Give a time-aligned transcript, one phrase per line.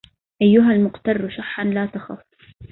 [0.41, 2.19] أيها المقتر شحا لا تخف